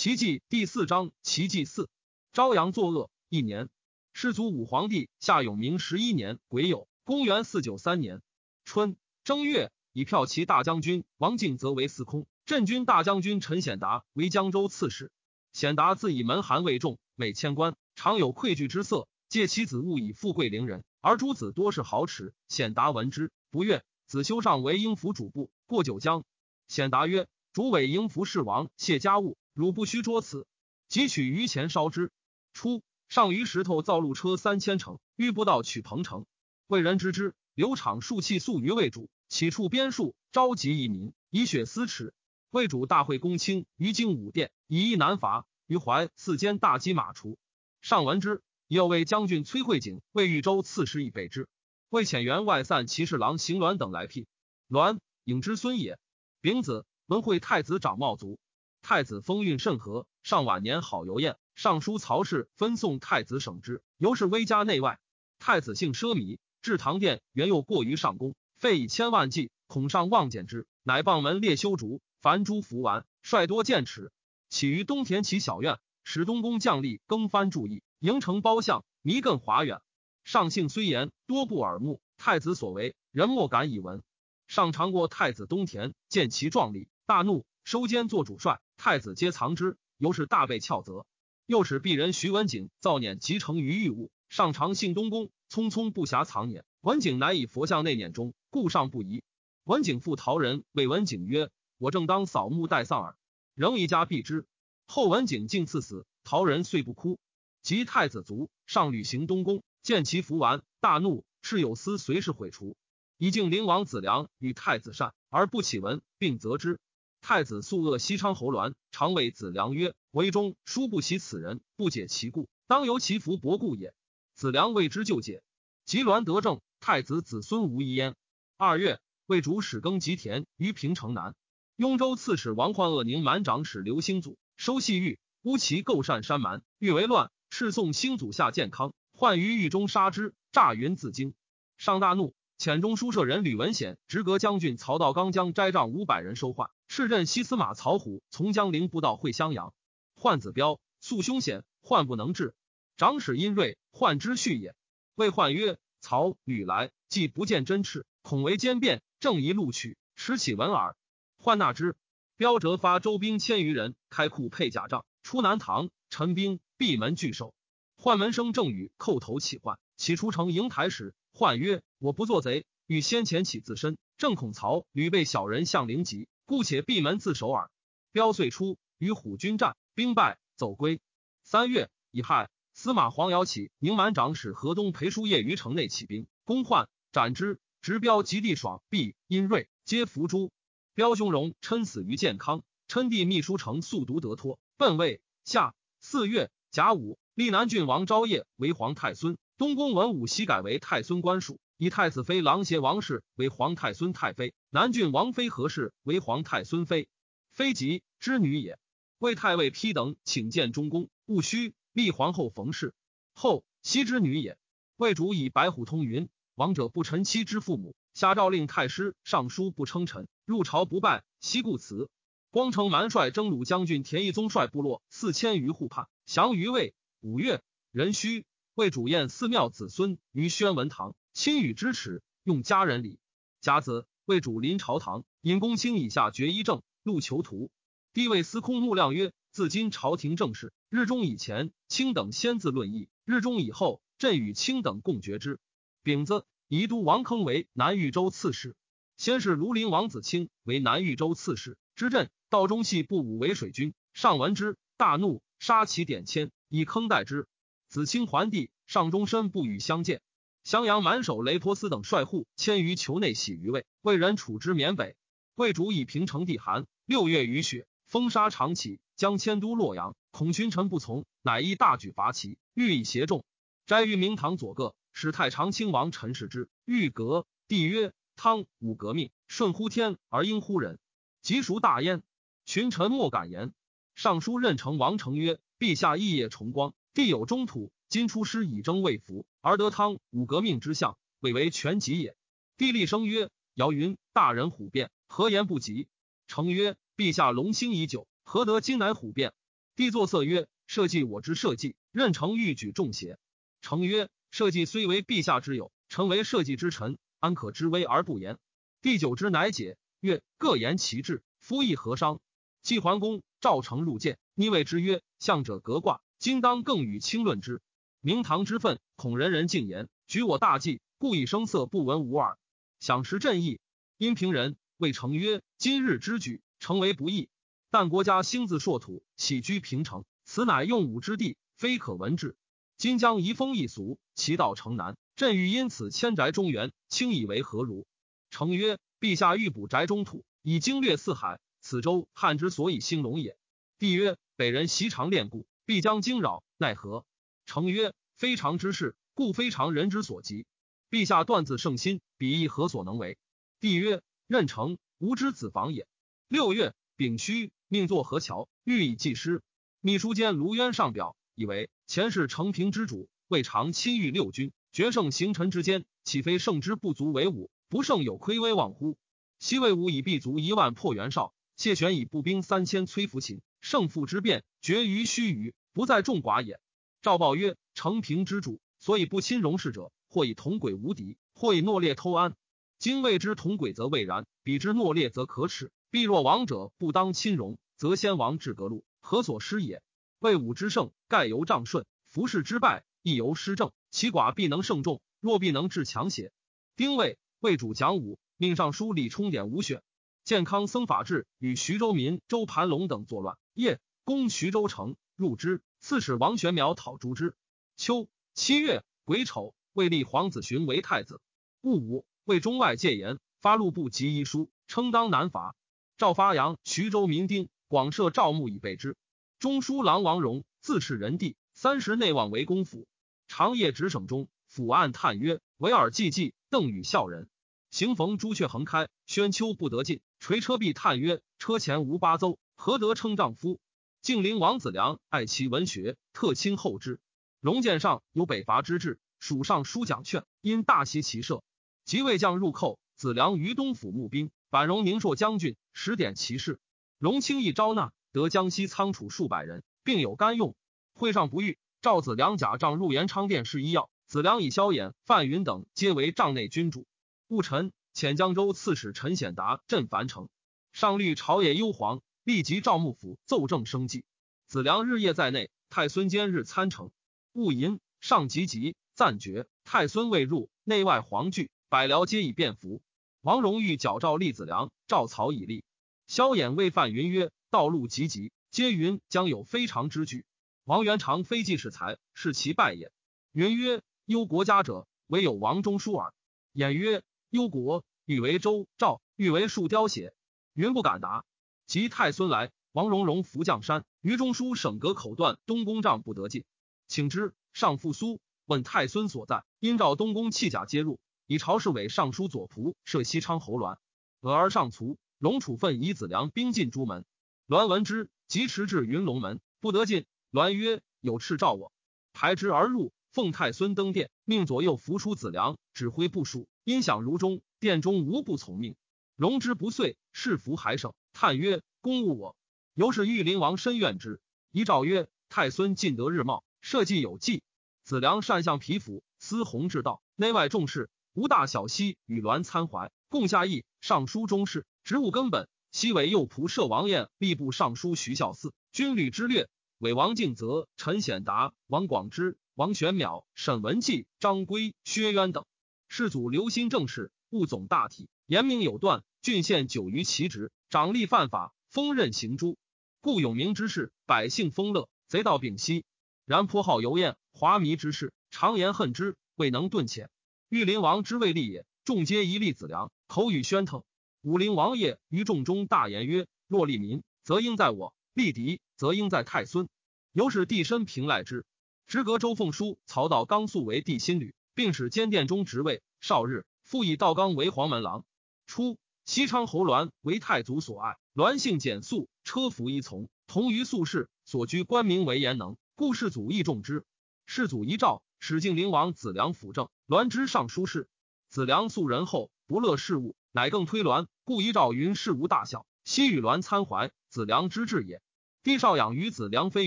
[0.00, 1.90] 奇迹第四章奇迹四。
[2.32, 3.68] 朝阳作恶一年，
[4.14, 8.22] 世祖武皇帝夏永明十一年癸酉，公元四九三年
[8.64, 15.12] 春正月，以骠骑大将军王敬则为司空，镇军大将军陈显达为江州刺史。
[15.52, 19.06] 显达自以门寒为重，每迁官，常有愧惧之色。
[19.28, 22.32] 借其子务以富贵凌人，而诸子多是豪侈。
[22.48, 25.50] 显达闻之不悦，子修上为应府主簿。
[25.66, 26.24] 过九江，
[26.68, 30.46] 显达曰：“主委应府侍王谢家务，汝不须捉此。”
[30.88, 32.10] 即取余钱烧之。
[32.54, 36.24] 初，上于石头造路车三千乘，欲不到取彭城。
[36.66, 42.14] 为人知之，刘场数气粟于魏主，起处边戍，召集义民，以血私耻。
[42.50, 45.46] 魏主大会公卿于京武殿，以一南伐。
[45.66, 47.36] 于怀四间大击马除。
[47.82, 48.40] 上闻之。
[48.66, 51.48] 又为将军崔慧景为豫州刺史以备之。
[51.88, 54.28] 魏遣员外散骑侍郎邢鸾等来辟。
[54.68, 55.98] 鸾，颖之孙也。
[56.40, 58.38] 丙子，文惠太子长茂族。
[58.82, 61.36] 太子风韵甚和，上晚年好游宴。
[61.54, 64.98] 尚书曹氏分送太子省之，由是威加内外。
[65.38, 74.10] 太子性奢靡，至堂殿原又过于上宫，费以千万计，恐上望见之，乃傍门列修竹，凡诸服丸，率多剑齿，
[74.48, 77.82] 起于东田其小院，使东宫将吏更番注意。
[77.98, 79.82] 营城包相，弥亘华远。
[80.24, 82.00] 上姓虽言，多不耳目。
[82.16, 84.02] 太子所为，人莫敢以闻。
[84.46, 88.60] 上尝过太子东田，见其壮丽，大怒，收监做主帅。
[88.76, 91.06] 太子皆藏之，由是大被翘责。
[91.46, 94.10] 又使鄙人徐文景造碾集成于玉物。
[94.28, 96.62] 上常信东宫，匆匆不暇藏辇。
[96.80, 99.24] 文景乃以佛像内碾中，故上不疑。
[99.64, 103.16] 文景复陶人谓文景曰：“我正当扫墓待丧耳，
[103.54, 104.46] 仍一家避之。”
[104.86, 107.18] 后文景竟赐死，陶人遂不哭。
[107.62, 112.76] 及太子卒，上履行东宫，见其服完，大怒，敕有司随时毁除。
[113.18, 116.78] 以敬灵王子良与太子善，而不起闻，并责之。
[117.20, 123.94] 太子素恶西昌侯鸾，常谓子良曰：“为忠殊不喜此人，不解其故，当由其福薄故也。”
[124.34, 125.42] 子良为之就解。
[125.84, 128.14] 及鸾得政，太子子孙无一焉。
[128.56, 131.34] 二月，魏主使耕吉田于平城南。
[131.76, 137.30] 雍州刺史王焕恶宁满长史刘兴祖收细玉，乌其构善山蛮，欲为乱。
[137.50, 141.34] 敕送兴祖下健康，患于狱中杀之，诈云自惊。
[141.76, 146.68] 上大怒，遣中书舍人吕文显、直阁将军曹道刚将斋帐五百人收换。
[146.90, 149.72] 敕任西司马曹虎从江陵不到会襄阳。
[150.14, 152.54] 患子彪素凶险，患不能治。
[152.98, 154.74] 长史殷锐，患之恤也。
[155.14, 160.96] 谓患曰：“曹吕来，既不见真赤，恐为奸变，正宜录取，持起闻耳。”
[161.40, 161.96] 患纳之。
[162.36, 166.60] 彪折发周兵千余人，开库配甲仗，出南唐，陈兵。
[166.76, 167.54] 闭门拒守，
[167.96, 177.70] 宦门生正语，叩头起患，起出城迎台时，宦曰：“我不做贼，欲先前起自身，正恐曹屡被小人向灵急，故且闭门自守耳。”
[178.12, 181.00] 彪遂出，与虎军战，兵败，走归。
[181.42, 187.58] 三月，乙亥，司马黄瑶起宁满长史河东裴叔业于城内起兵攻宦，斩之。
[187.80, 190.52] 执彪及地爽、毕、殷锐皆伏诛。
[190.92, 195.22] 彪兄荣琛死于建康，称弟秘书丞速读得脱，奔魏。
[195.46, 196.50] 夏四月。
[196.70, 207.10] 甲午，立南郡王昭业为皇太孙，东宫文武悉改为太孙官属，以太子妃郎协王氏为皇太孙太妃，南郡王妃何氏为皇太孙妃。
[207.52, 208.78] 妃即之女也。
[209.18, 212.94] 魏太尉丕等请见中宫，戊戌，立皇后冯氏。
[213.34, 214.56] 后羲之女也。
[214.96, 222.08] 魏主以白虎通云：王者不臣妻之父母，下诏令太师尚书不称臣，入朝不拜，悉故辞。
[222.50, 226.08] 光城蛮帅征虏将军田义宗率部落四千余户叛。
[226.24, 226.94] 降于魏。
[227.20, 227.60] 五月，
[227.92, 228.46] 壬戌，
[228.80, 233.18] 为主宴寺庙子孙于宣文堂，亲与之耻，用家人礼。
[233.60, 237.70] 甲子，为主临朝堂，引公卿以下决一政，录囚徒。
[238.14, 245.60] 帝位司空穆亮曰：“自今朝廷政事，日中以前，卿等先自论议；日中以后，朕与卿等共决之。”
[246.02, 248.74] 丙子，宜都王坑为南豫州刺史。
[249.18, 255.42] 先是庐陵王子卿为南豫州刺史，知镇道中系不武为水军，上闻之，大怒。
[255.58, 257.46] 杀其典签，以坑代之。
[257.90, 260.22] 子清桓帝上终身不与相见。
[260.62, 263.84] 襄阳满守雷托斯等率户迁于囚内，洗于魏。
[264.00, 265.16] 魏人处之缅北。
[265.56, 270.14] 魏主以平城地寒，六月雨雪，风沙长起，将迁都洛阳。
[270.30, 273.44] 恐群臣不从，乃一大举伐齐，欲以挟众。
[273.86, 276.68] 斋于明堂左各，使太常亲王陈氏之。
[276.84, 281.00] 欲革，帝曰：“汤武革命，顺乎天而应乎人，
[281.42, 282.22] 即孰大焉？”
[282.64, 283.74] 群臣莫敢言。
[284.14, 292.36] 尚书任城王成曰：“陛下义业崇光，地有中土，今出师以征魏服，而得汤武革命之相，未为全吉也。”
[292.78, 296.08] 帝立声曰：“尧云：大人虎变，何言不及？”
[296.46, 299.52] 成曰：“陛下龙兴已久，何得今乃虎变？”
[299.96, 303.38] 帝作色曰：“社稷我之社稷，任成欲举重邪？”
[303.82, 308.58] 成曰：“社稷虽为陛下之友，臣为社稷之臣，安可知危而不言？”
[309.02, 312.40] 第九之乃解曰：“各言其志，夫亦何伤？”
[312.82, 317.82] 季桓公赵成入见，逆谓之曰：“相者革卦，今当更与轻论之。
[318.22, 322.56] 明堂之愤，恐人人进言，举我大计，故以声色不闻无耳。
[322.98, 323.78] 想时朕意。”
[324.16, 327.50] 阴平人谓成曰：“今日之举，诚为不义。
[327.90, 332.56] 但国家兴自硕土，起居平城，此乃用武之地，非可闻之。
[332.96, 338.06] 今将移风易俗，其道城南，朕欲因此迁宅中原，卿以为何如？”
[338.48, 343.58] 成曰：“陛下欲补宅中土，以经略四海，此州汉之所以兴隆也。”
[344.00, 347.26] 帝曰：“北人习常练故，必将惊扰，奈何？”
[347.66, 350.64] 成曰：“非常之事，故非常人之所及。
[351.10, 353.38] 陛下断自圣心，彼亦何所能为？”
[353.80, 356.06] 帝曰：“任成吾之子房也。”
[356.46, 359.64] 六月，丙戌，命作河桥，欲以祭师。
[360.00, 367.68] 秘书监卢渊上表，以为前世承平之主，未尝亲御六军，决胜行臣之间，岂非胜之不足为武？
[367.88, 369.18] 不胜有亏威望乎？
[369.58, 376.80] 西魏武以必卒一万破袁绍，谢玄以步兵三千摧扶秦，胜负之变决于须臾，不在众寡也。
[377.22, 382.56] 赵报曰：“承平之主，所以不亲容事者，或以同轨无敌，或以诺劣偷安。”
[382.98, 385.90] 今谓之同轨则未然，彼之诺劣则可耻。
[386.10, 390.02] 必若王者不当亲戎，则先王至革路，何所失也？
[390.38, 393.92] 魏武之胜，盖由仗顺；服饰之败，亦由失政。
[394.10, 396.52] 其寡必能胜众，若必能制强邪？
[396.96, 400.02] 丁未，魏主讲武，命尚书李冲典武选。
[400.42, 405.80] 健康僧法志与徐州民周盘龙等作乱，夜攻徐州城，入之。
[406.00, 407.56] 刺史王玄邈讨诛之。
[407.96, 411.40] 秋七月癸丑，魏立皇子寻为太子。
[411.80, 412.26] 戊午。
[412.44, 415.76] 为中外戒严，发禄部及遗书，称当南伐。
[416.18, 419.16] 赵发扬、徐州民丁广设赵墓以备之。
[419.58, 423.06] 中书郎王荣自恃人帝，三十内望为公府，
[423.46, 427.48] 长夜执省中，府案叹曰：“唯尔寂寂，邓禹孝人。”
[427.90, 430.20] 行逢朱雀横开，宣丘不得进。
[430.40, 433.78] 垂车壁叹曰：“车前无八邹，何得称丈夫？”
[434.22, 437.20] 晋陵王子良爱其文学，特亲厚之。
[437.60, 441.62] 龙剑上有北伐之志，蜀上书奖券，因大袭其社。
[442.04, 446.78] 即魏将入寇，子良于东府募兵，板荣宁朔将军十点骑士，
[447.18, 450.76] 荣轻易招纳，得江西仓储数百人，并有干用。
[451.14, 457.06] 会上不遇，赵子良假仗入延昌殿试医药，子良以萧衍、范云等皆为帐内君主。
[457.48, 460.50] 戊辰，遣江州刺史陈显达镇樊城，
[460.92, 462.20] 上虑朝野忧惶，
[462.50, 464.24] 立即召幕府奏政生计。
[464.66, 467.12] 子良日夜在内，太孙监日参城。
[467.52, 471.70] 戊寅，上急急暂绝，太孙未入，内外惶惧。
[471.88, 473.02] 百僚皆以便服。
[473.40, 475.84] 王荣欲矫诏立子良，赵曹以立。
[476.26, 480.44] 萧衍谓范云曰：“道路急急，皆云将有非常之举。
[480.82, 483.12] 王元长非济世才，是其败也。”
[483.54, 486.34] 云曰：“忧国家者，唯有王中书耳。”
[486.74, 490.34] 衍曰：“忧国，欲为周赵，欲为树雕写。”
[490.74, 491.44] 云不敢答。
[491.90, 496.62] 及太孙来，王荣荣伏将山，于中书省阁口断东宫帐不得进，
[497.08, 497.52] 请之。
[497.72, 501.18] 上复苏问太孙所在，因召东宫弃甲皆入。
[501.48, 503.96] 以朝侍卫尚书左仆射西昌侯鸾，
[504.40, 507.24] 俄而上卒，龙处分以子良兵进朱门。
[507.66, 510.26] 栾闻之，即驰至云龙门，不得进。
[510.52, 511.92] 栾曰：“有敕召我。”
[512.32, 516.68] 排之而入，奉太孙登殿，命左右扶出子良，指挥部署。
[516.84, 518.94] 音响如钟，殿中无不从命。
[519.34, 522.56] 龙之不遂，是服还省，叹曰：“公误我。”
[522.94, 524.40] 由是玉林王深怨之。
[524.70, 527.62] 遗诏曰：“太孙尽得日茂，社稷有计。
[528.02, 533.84] 子良善相皮肤，司弘治道，内外重视。”无大小西与栾参怀，共下议。
[534.00, 535.68] 尚书中事，职务根本。
[535.92, 539.68] 西为右仆射王彦，吏部尚书徐孝嗣，军旅之略。
[539.98, 545.64] 伪王敬则、陈显达、王广之、王玄邈、沈文季、张圭、薛渊等。
[546.08, 549.22] 世祖留心政事，务总大体，严明有断。
[549.42, 552.76] 郡县久于其职，长吏犯法，封任行诛。
[553.20, 556.04] 故有名之事，百姓丰乐，贼盗丙息。
[556.46, 560.26] 然颇好游宴，华靡之事，常言恨之，未能顿遣。
[560.68, 564.02] 玉林王之未立也，众皆疑立子良，口语喧腾。
[564.40, 569.88] 武陵王爷于众中大言曰：“若立民，则应在我；立敌，则应在太孙。”
[570.34, 571.64] 由是帝身平赖之。
[572.08, 576.02] 直阁周凤书、曹道刚素为帝心旅，并使监殿中职位。
[576.20, 578.24] 少日，复以道刚为黄门郎。
[578.66, 578.98] 初，
[579.30, 587.04] 西昌侯栾为太祖所爱，栾性简素，车服依从，同于素士，所居官名为严能，故世祖亦重之。
[587.46, 588.24] 世祖遗诏。
[588.40, 591.08] 使敬陵王子良辅政，栾之尚书事。
[591.48, 595.86] 子良素仁厚，不乐事务，乃更推栾，故遗诏云事无大小。
[596.02, 598.20] 悉与栾参怀，子良之志也。
[598.64, 599.86] 帝少养于子良非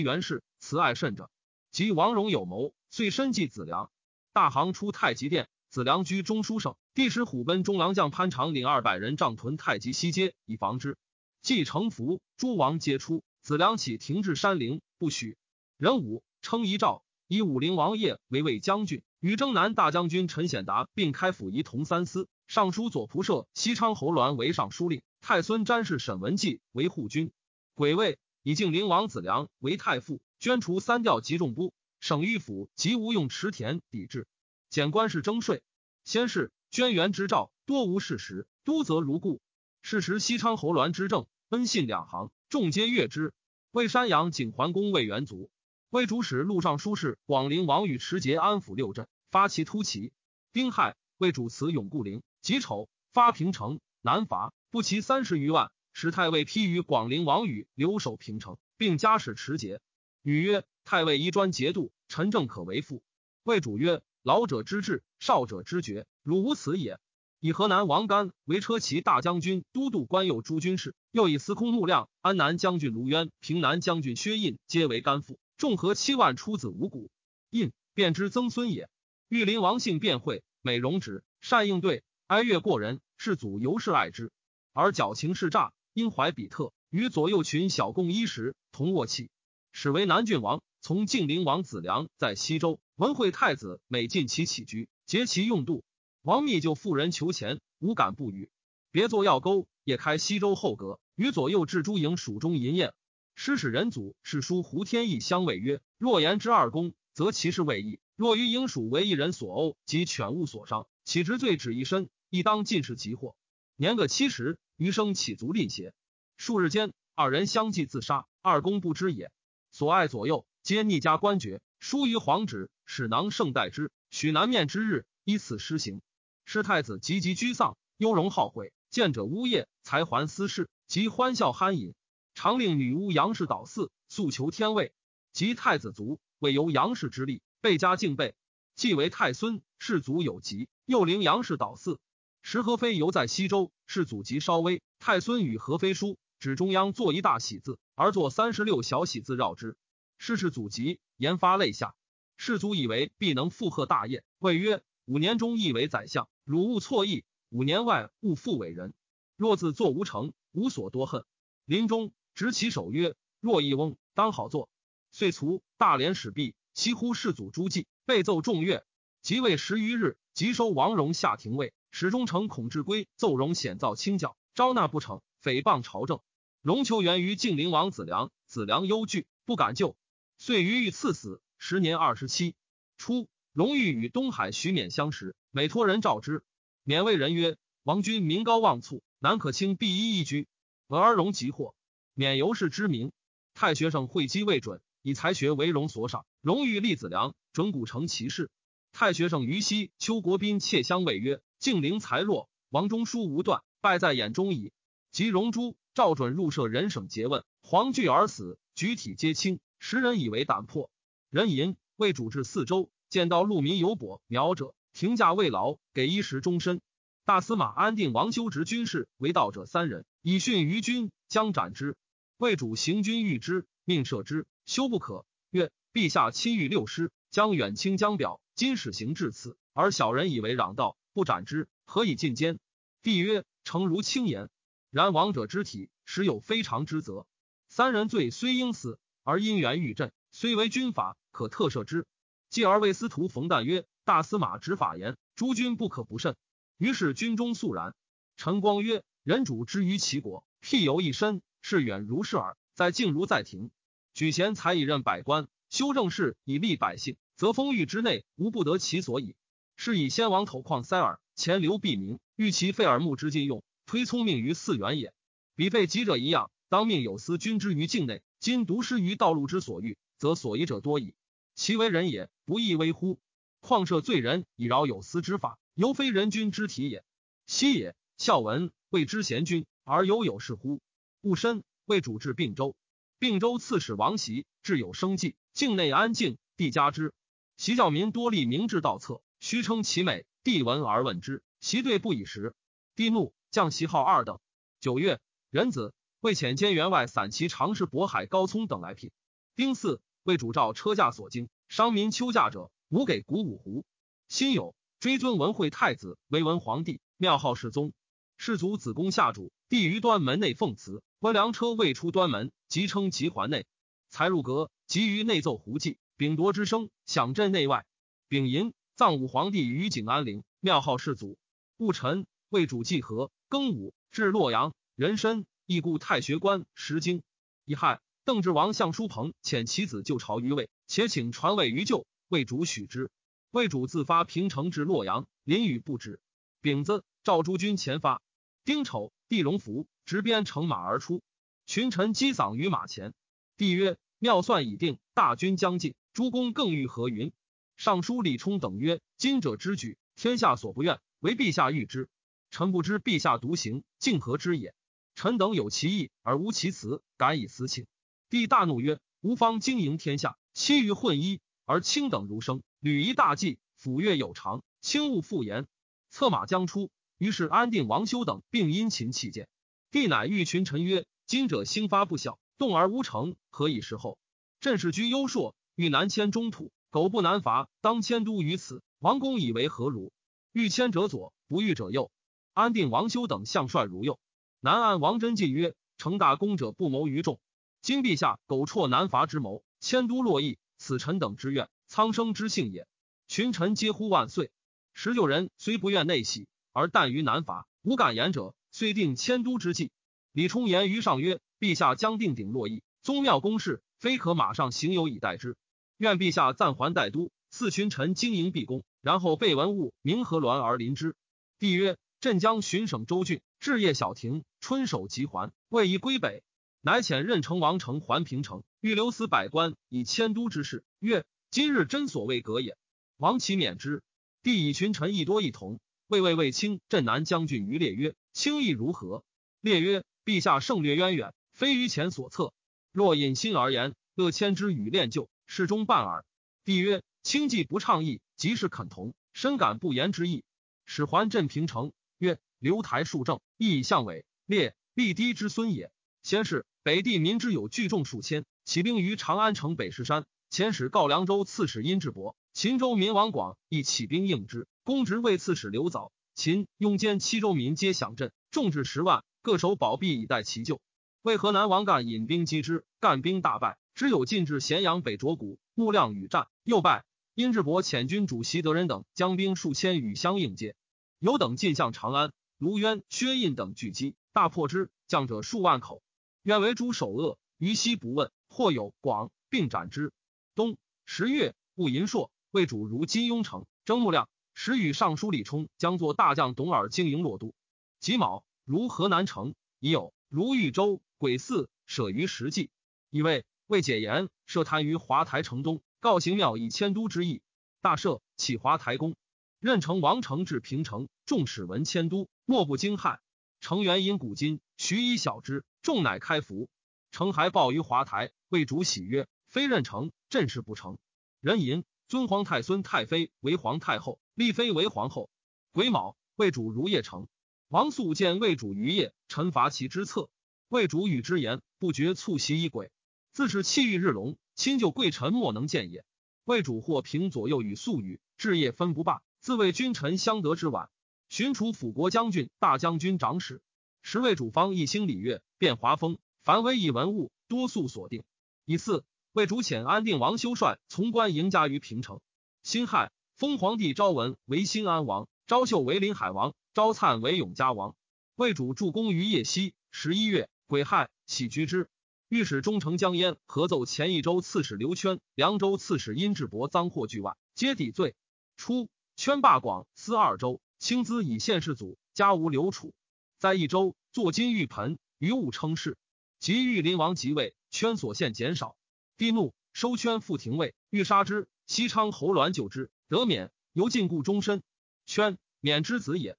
[0.00, 1.28] 元氏，慈爱甚者。
[1.70, 3.90] 及王戎有谋，遂深记子良。
[4.32, 6.76] 大行出太极殿，子良居中书省。
[6.94, 10.96] 帝使虎贲中郎将潘长领二百人帐屯太极西街，以防之。
[11.42, 13.24] 既成服，诸王皆出。
[13.42, 15.36] 子良起停至山陵，不许。
[15.76, 22.28] 人武称遗诏，以武陵王业为魏将军，与征南大将军陈显达并开府仪同三司。
[22.46, 27.32] 尚书左仆射西昌侯栾为尚书令，太孙詹事沈文季为护军。
[27.74, 34.28] 癸未，以敬陵王子良为太傅，捐除三调集众部，省御府及无用池田抵制，
[34.70, 35.60] 检官是征税。
[36.04, 39.40] 先是捐元之诏多无事实，都则如故。
[39.80, 43.32] 是时西昌侯栾之政，恩信两行，众皆悦之。
[43.70, 45.52] 为山阳景桓公魏元卒，
[45.90, 50.12] 为主使陆上书事广陵王与持节安抚六镇，发其突骑。
[50.52, 52.24] 丁亥，为主祠永固陵。
[52.42, 55.70] 己丑，发平城，南伐，不齐三十余万。
[55.92, 59.80] 使太尉批于广陵王宇留守平城，并加使持节。
[60.22, 63.04] 女曰：“太尉宜专节度，臣正可为父。”
[63.44, 66.98] 魏主曰：“老者之志，少者之决，汝无此也。”
[67.40, 75.38] 以河南王干为车骑大将军、都督关右诸军事，又以司空穆亮、安南将军卢渊、平南将军薛印皆为干父。
[75.58, 77.10] 众合七万出子五谷。
[77.50, 78.88] 印便知曾孙也。
[79.28, 84.32] 玉林王姓辩会，美容止，善应对，哀乐过人，世祖尤是爱之。
[84.72, 85.74] 而矫情是诈。
[85.92, 89.30] 因怀比特，与左右群小共衣食，同卧器。
[89.70, 95.82] 始为南郡王，从晋陵王子良在西周，文惠太子每尽其起居，节其用度。
[96.22, 98.50] 王密就妇人求钱，无敢不与。
[98.92, 102.94] 别作药钩，也开西周后阁，与左右置诸营蜀中淫宴。
[103.34, 113.34] 师使人祖是书胡天意相谓曰：若言之二公，则其事未易；若于营蜀为一人所殴及犬物所伤，岂之罪止一身，亦当尽是急祸。
[113.76, 114.58] 年个七十。
[114.76, 115.94] 余生岂足吝邪？
[116.36, 119.30] 数日间，二人相继自杀，二公不知也。
[119.70, 126.00] 所爱左右，皆逆家官爵，疏于皇旨，使囊盛待之，许南面之日，依此施行。
[126.46, 131.94] 师太子急急居丧，忧容好悔，见者呜咽，才还私事，即欢笑酣饮。
[132.34, 134.94] 常令女巫杨氏祷祀，诉求天位。
[135.34, 138.34] 及太子卒，未由杨氏之力，倍加敬备。
[138.74, 142.00] 既为太孙，士卒有疾，又令杨氏祷祀。
[142.40, 149.76] 时何妃犹在西周，世祖及稍微，太孙与何妃书，指中央作一大喜字，而作三十六小喜字绕之。
[150.16, 151.94] 世世祖籍，言发泪下。
[152.36, 158.94] 世祖以为必能负荷大业，谓曰：五年中亦为宰相，汝勿错意；五年外勿复伟人。
[159.36, 161.24] 若自作无成，无所多恨。
[161.64, 164.68] 临终执其手曰：若一翁，当好作。
[165.12, 165.62] 遂卒。
[165.76, 168.84] 大连使毕，西呼世祖诸祭，备奏众乐。
[169.20, 171.74] 即位十余日，即收王戎下廷尉。
[171.90, 176.20] 史中丞孔志圭奏荣显造清教，招纳不成，诽谤朝政。
[176.62, 179.96] 荣求援于晋陵王子良，子良忧惧，不敢救，
[180.46, 181.40] 遂于欲赐死。
[181.56, 182.54] 时年二十七。
[182.98, 186.44] 初，荣欲与东海徐勉相识，每托人召之。
[186.84, 190.46] 勉谓人曰：“王君名高望促，难可轻必一一居。”
[190.86, 191.72] 闻而荣即惑。
[192.14, 193.10] 勉由是知名。
[193.54, 196.26] 太学生会稽未准，以才学为荣所赏。
[196.42, 198.50] 荣欲立子良，准古成其事。
[198.92, 201.40] 太学生于西邱国宾窃相谓曰。
[201.58, 204.72] 敬陵才弱，王中书无断，败在眼中矣。
[205.10, 209.58] 及荣珠赵准入舍人省诘问，黄惧而死，举体皆青。
[209.86, 210.90] 时人以为胆破。
[211.28, 216.80] 人吟为主治四周，见到路民有跛苗者，停驾未劳，给衣食终身。
[217.26, 221.98] 大司马安定王修直军事为道者三人，以训于军，将斩之。
[222.38, 225.26] 魏主行军遇之，命赦之，休不可。
[225.50, 230.96] 曰：陛下亲御六师，将远清江表，今使行至此，而小人以为攘道。
[231.12, 232.58] 不斩之，何以进监？
[233.02, 234.48] 帝曰：“诚如轻言。
[234.90, 237.26] 然王者之体，实有非常之责。
[237.68, 242.06] 三人罪虽应死，而因缘遇朕，虽为军法，可特赦之。”
[242.50, 246.36] 继而为司徒冯旦曰：“大司马执法言，诸君不可不慎。”
[246.78, 247.94] 于是军中肃然。
[248.36, 252.56] 陈光曰：“人主之于其国，辟有一身，是远如是耳。
[252.74, 253.70] 在敬如在庭，
[254.12, 259.34] 举贤才以任百官，修正事以利百姓，则封域之内无不得其所矣。”
[259.76, 265.12] 是以先王投矿塞耳，前留必明，欲其废耳目之禁用，推聪明于四元也。
[265.56, 268.22] 彼废疾者一样，当命有司君之于境内。
[268.44, 271.14] 今独失于道路之所欲，则所疑者多矣。
[271.54, 273.18] 其为人也，不亦微乎？
[273.58, 277.06] 况赦罪人以饶有司之法，犹非人君之体也。
[277.46, 280.82] 昔也，孝文谓之贤君，而犹有是乎？
[281.22, 282.76] 戊申，为主治并州。
[283.18, 287.14] 并州刺史王袭，至有生计，境内安静，帝加之。
[287.56, 289.22] 习教民多立明志道策。
[289.40, 292.54] 虚称其美，帝闻而问之，其对不以时。
[292.94, 294.38] 帝怒，降其号二等。
[294.80, 299.10] 九月，壬子，为遣监员外散骑常侍渤海高聪等来聘。
[299.56, 303.84] 丁巳，为主召车驾所经，商民秋驾者，无给鼓五胡。
[304.26, 307.92] 辛酉，追尊文惠太子为文皇帝，庙号世宗。
[308.38, 311.02] 世祖子宫下主，帝于端门内奉祠。
[311.18, 313.66] 温良车未出端门，即称其环内。
[314.08, 317.84] 才入阁，即于内奏胡祭，秉铎之声响震内外。
[318.28, 321.36] 丙寅，葬武皇帝于景安陵，庙号世祖。
[321.76, 323.30] 戊辰，为主祭和。
[323.50, 327.22] 庚午，至洛阳，人参亦故太学官石经。
[327.64, 333.10] 乙亥，邓志王向叔鹏遣其子就朝于魏，且请传位于旧，魏主许之。
[333.50, 336.20] 魏主自发平城至洛阳，淋雨不止。
[336.60, 338.20] 丙子，赵诸军前发。
[338.64, 341.22] 丁丑，帝荣服，执鞭乘马而出，
[341.64, 343.14] 群臣击嗓于马前。
[343.56, 347.32] 帝曰：“妙算已定，大军将近，诸公更欲何云？”
[347.78, 352.10] 尚书李冲等曰：“今者之举，天下所不愿，唯陛下欲之。
[352.50, 354.74] 臣不知陛下独行，竟何之也？
[355.14, 357.86] 臣等有其意而无其辞，敢以私庆。”
[358.30, 365.66] 帝大怒曰：“吾方经营天下，期于混一，而卿等如生，履一大计，抚越有常，轻勿复言。”
[366.10, 366.90] 策马将出。
[367.16, 369.48] 于是安定王修等并殷勤弃见，
[369.90, 374.18] 帝乃谕群臣曰：“今者兴发不小，动而无成，何以事后？
[374.60, 378.82] 朕是居幽朔，欲南迁中土，苟不南伐，当迁都于此。
[378.98, 380.12] 王公以为何如？
[380.52, 382.10] 欲迁者左，不欲者右。
[382.52, 384.18] 安定王修等相率如右。
[384.64, 387.38] 南岸王真进曰：成大功者不谋于众，
[387.82, 392.86] 今陛下苟辍南伐之谋，迁都洛邑，此臣等之愿，苍生之幸也。
[393.28, 394.50] 群臣皆呼万岁。
[394.94, 399.92] 十九人虽不愿内喜。”而但于南伐，无敢言者，遂定迁都之计。
[400.32, 405.58] 李冲言于上曰：“陛下将定鼎洛邑，宗庙公事，非可马上行有以待之。
[405.98, 411.14] 愿陛下暂还代都，赐群臣经营毕公，然后备文物，明河銮而临之。”
[411.60, 416.42] 帝曰：“朕将巡省州郡，置业小亭，春守即还，未宜归北。”
[416.86, 420.84] 乃遣任城王城还平城，欲留死百官以迁都之事。
[420.98, 422.76] 曰：“今日真所谓革也。”
[423.16, 424.02] 王其免之。
[424.42, 425.80] 帝以群臣亦多一同。
[426.08, 429.24] 魏魏魏卿镇南将军于烈曰：“轻意如何？”
[429.62, 432.52] 烈曰：“陛下胜略渊远，非于前所测。
[432.92, 436.26] 若隐心而言，乐迁之与练就，事中半耳。”
[436.66, 440.44] 帝曰：“轻既不倡议，即是肯同，深感不言之意。”
[440.84, 444.24] 使还镇平城，曰：“刘台数正，亦以相伟。
[444.46, 445.92] 烈立低之孙也。
[446.22, 450.24] 先是，北地民之有聚众数千，起兵于长安城北石山。
[450.50, 460.80] 遣使告凉州刺史殷志伯，秦州民王广亦起兵应之。”公职为刺史刘藻，秦雍间七州民皆响震，众至十万，各守宝壁以待其救。
[461.20, 467.04] 为河南王干引兵击之，干兵大败，只有进至咸阳北卓谷，穆亮与战，又败。
[467.34, 470.76] 殷志伯遣军主席德仁等将兵数千与相应接，
[471.18, 476.02] 有等进向长安，卢渊、薛印等聚击，大破之，将者数万口。
[476.42, 480.12] 愿为诸首恶，于西不问，或有广，并斩之。
[480.54, 484.28] 冬十月，戊寅朔，魏主如金庸城，征穆亮。
[484.54, 487.54] 时与尚书李冲将作大将董耳经营洛都。
[487.98, 492.70] 己卯，如河南城已有如豫州鬼寺舍于石纪，
[493.10, 497.42] 以为未解言，设坛于华台城东，告行庙以迁都之意。
[497.80, 499.16] 大赦，起华台宫。
[499.58, 503.18] 任城王城至平城，众使闻迁都，莫不惊骇。
[503.60, 506.68] 城元因古今，徐以小之，众乃开服。
[507.10, 510.98] 城还报于华台，为主喜曰：“非任成，朕事不成。”
[511.40, 511.84] 人吟。
[512.06, 515.30] 尊皇太孙太妃为皇太后，立妃为皇后。
[515.72, 517.28] 癸卯，魏主如夜城。
[517.68, 520.28] 王肃见魏主于夜，臣伐其之策。
[520.68, 522.92] 魏主与之言，不觉促袭以轨。
[523.32, 526.04] 自是气欲日隆，亲就贵臣莫能见也。
[526.44, 530.90] 魏主或平左右与素语，至夜分不罢，自谓君臣相得之晚。
[531.36, 533.60] 寻楚辅国将军、大将军长史，
[534.02, 538.22] 时魏主方一兴礼乐，变华风，凡威以文物，多素锁定。
[538.64, 539.04] 以四。
[539.32, 542.20] 为主遣安定王修帅从官迎家于平城。
[542.62, 547.96] 辛亥，封皇帝昭文为新安王，昭秀为临海王，昭灿为永嘉王。
[548.36, 551.88] 为主助攻于夜西十一月癸亥，起居之。
[552.28, 558.14] 御史中丞江淹合奏前一州刺史刘圈、凉州刺史殷志伯赃货巨万，皆抵罪。
[558.56, 562.92] 初，圈罢广司二州，清资以县世祖，家无留储。
[563.38, 565.96] 在益州作金玉盆，于物称事。
[566.40, 568.76] 及玉林王即位，圈所献减少。
[569.16, 571.48] 帝怒，收圈复廷尉，欲杀之。
[571.66, 574.62] 西昌侯栾救之，得免，由禁锢终身。
[575.06, 576.36] 圈免之子也。